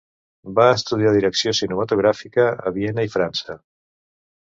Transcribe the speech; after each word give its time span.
Va 0.59 0.63
estudiar 0.77 1.11
direcció 1.17 1.53
cinematogràfica 1.61 2.49
a 2.71 2.77
Viena 2.81 3.09
i 3.11 3.15
França. 3.19 3.63